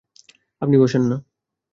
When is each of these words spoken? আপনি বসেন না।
আপনি 0.61 0.75
বসেন 0.77 1.03
না। 1.03 1.17